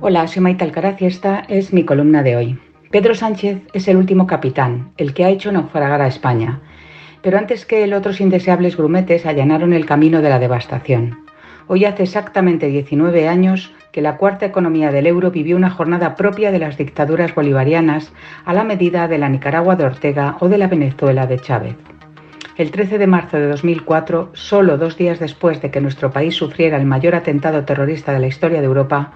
[0.00, 2.58] Hola, soy Maite Alcaraz y esta es mi columna de hoy.
[2.90, 6.60] Pedro Sánchez es el último capitán, el que ha hecho naufragar a España.
[7.20, 11.24] Pero antes que él, otros indeseables grumetes allanaron el camino de la devastación.
[11.66, 16.52] Hoy hace exactamente 19 años que la cuarta economía del euro vivió una jornada propia
[16.52, 18.12] de las dictaduras bolivarianas
[18.44, 21.76] a la medida de la Nicaragua de Ortega o de la Venezuela de Chávez.
[22.56, 26.76] El 13 de marzo de 2004, solo dos días después de que nuestro país sufriera
[26.76, 29.10] el mayor atentado terrorista de la historia de Europa,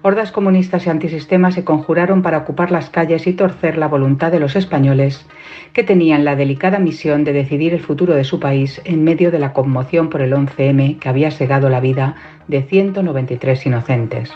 [0.00, 4.40] hordas comunistas y antisistemas se conjuraron para ocupar las calles y torcer la voluntad de
[4.40, 5.26] los españoles,
[5.74, 9.38] que tenían la delicada misión de decidir el futuro de su país en medio de
[9.38, 12.14] la conmoción por el 11M que había segado la vida
[12.46, 14.32] de 193 inocentes.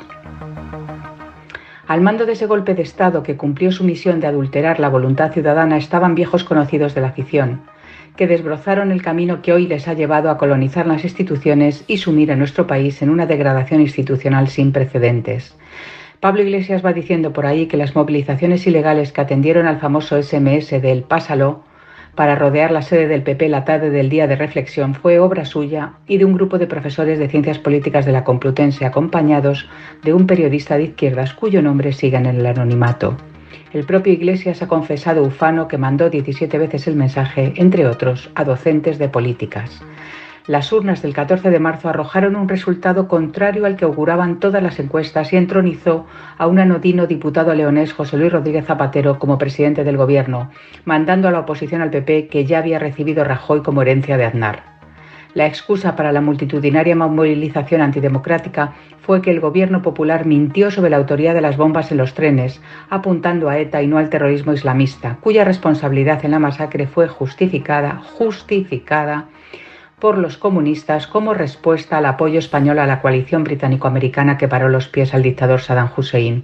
[1.88, 5.32] Al mando de ese golpe de Estado que cumplió su misión de adulterar la voluntad
[5.32, 7.62] ciudadana estaban viejos conocidos de la afición,
[8.16, 12.30] que desbrozaron el camino que hoy les ha llevado a colonizar las instituciones y sumir
[12.32, 15.56] a nuestro país en una degradación institucional sin precedentes.
[16.20, 20.70] Pablo Iglesias va diciendo por ahí que las movilizaciones ilegales que atendieron al famoso SMS
[20.80, 21.64] del Pásalo
[22.14, 25.94] para rodear la sede del PP la tarde del día de reflexión fue obra suya
[26.06, 29.68] y de un grupo de profesores de ciencias políticas de la Complutense acompañados
[30.02, 33.16] de un periodista de izquierdas cuyo nombre sigue en el anonimato.
[33.72, 38.44] El propio Iglesias ha confesado ufano que mandó 17 veces el mensaje, entre otros, a
[38.44, 39.82] docentes de políticas.
[40.48, 44.80] Las urnas del 14 de marzo arrojaron un resultado contrario al que auguraban todas las
[44.80, 49.96] encuestas y entronizó a un anodino diputado leonés José Luis Rodríguez Zapatero como presidente del
[49.96, 50.50] gobierno,
[50.84, 54.71] mandando a la oposición al PP que ya había recibido Rajoy como herencia de Aznar.
[55.34, 60.98] La excusa para la multitudinaria movilización antidemocrática fue que el gobierno popular mintió sobre la
[60.98, 65.16] autoría de las bombas en los trenes, apuntando a ETA y no al terrorismo islamista,
[65.20, 69.28] cuya responsabilidad en la masacre fue justificada, justificada
[70.02, 74.88] por los comunistas como respuesta al apoyo español a la coalición británico-americana que paró los
[74.88, 76.42] pies al dictador Saddam Hussein.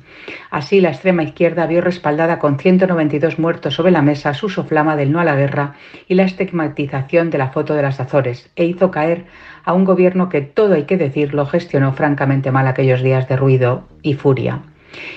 [0.48, 5.10] Así, la extrema izquierda vio respaldada con 192 muertos sobre la mesa su soflama del
[5.10, 5.74] no a la guerra
[6.06, 9.24] y la estigmatización de la foto de las Azores, e hizo caer
[9.64, 13.88] a un gobierno que, todo hay que decirlo, gestionó francamente mal aquellos días de ruido
[14.02, 14.62] y furia.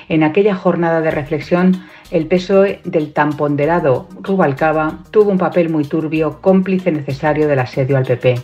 [0.09, 5.85] En aquella jornada de reflexión, el PSOE del tan ponderado Rubalcaba tuvo un papel muy
[5.85, 8.35] turbio, cómplice necesario del asedio al PP.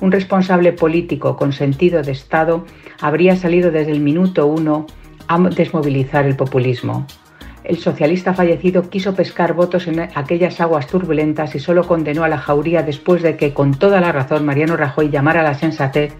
[0.00, 2.64] Un responsable político con sentido de Estado
[3.00, 4.86] habría salido desde el minuto uno
[5.26, 7.06] a desmovilizar el populismo.
[7.64, 12.38] El socialista fallecido quiso pescar votos en aquellas aguas turbulentas y solo condenó a la
[12.38, 16.14] jauría después de que, con toda la razón, Mariano Rajoy llamara a la sensatez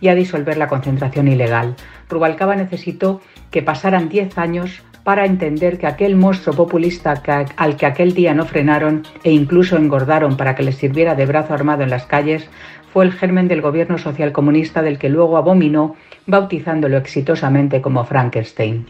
[0.00, 1.76] y a disolver la concentración ilegal.
[2.08, 3.20] Rubalcaba necesitó
[3.50, 7.22] que pasaran diez años para entender que aquel monstruo populista
[7.56, 11.54] al que aquel día no frenaron e incluso engordaron para que les sirviera de brazo
[11.54, 12.48] armado en las calles
[12.92, 18.86] fue el germen del gobierno social comunista del que luego abominó, bautizándolo exitosamente como Frankenstein.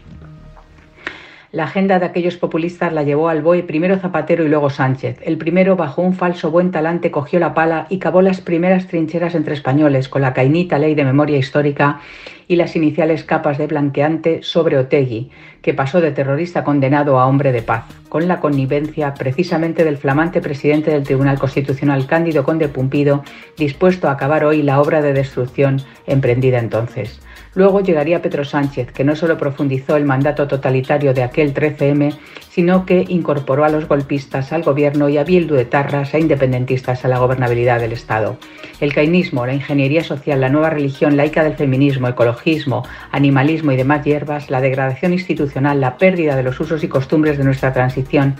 [1.51, 5.17] La agenda de aquellos populistas la llevó al BOE primero Zapatero y luego Sánchez.
[5.23, 9.33] El primero, bajo un falso buen talante, cogió la pala y cavó las primeras trincheras
[9.33, 12.01] entre españoles con la cainita ley de memoria histórica
[12.47, 15.31] y las iniciales capas de blanqueante sobre Otegui,
[15.63, 20.41] que pasó de terrorista condenado a hombre de paz, con la connivencia precisamente del flamante
[20.41, 23.23] presidente del Tribunal Constitucional Cándido Conde Pumpido,
[23.57, 27.19] dispuesto a acabar hoy la obra de destrucción emprendida entonces.
[27.55, 32.15] Luego llegaría Pedro Sánchez, que no solo profundizó el mandato totalitario de aquel 13M,
[32.49, 37.05] sino que incorporó a los golpistas al gobierno y a Bildu de Tarras a independentistas
[37.05, 38.37] a la gobernabilidad del Estado.
[38.79, 44.05] El cainismo, la ingeniería social, la nueva religión laica del feminismo, ecologismo, animalismo y demás
[44.05, 48.35] hierbas, la degradación institucional, la pérdida de los usos y costumbres de nuestra transición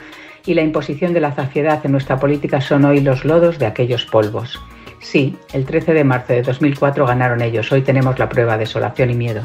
[0.45, 4.05] y la imposición de la saciedad en nuestra política son hoy los lodos de aquellos
[4.05, 4.59] polvos.
[5.01, 7.71] Sí, el 13 de marzo de 2004 ganaron ellos.
[7.71, 9.41] Hoy tenemos la prueba, desolación y miedo.